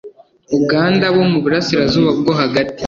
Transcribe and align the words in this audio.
Uganda 0.59 1.05
bo 1.15 1.23
mu 1.31 1.37
Burasirazuba 1.43 2.09
bwo 2.19 2.31
hagati 2.41 2.79